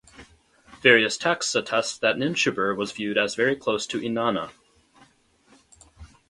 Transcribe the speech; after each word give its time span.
Various 0.81 1.15
texts 1.15 1.53
attest 1.53 2.01
that 2.01 2.15
Ninshubur 2.15 2.75
was 2.75 2.91
viewed 2.91 3.19
as 3.19 3.35
very 3.35 3.55
close 3.55 3.85
to 3.85 3.99
Inanna. 3.99 4.49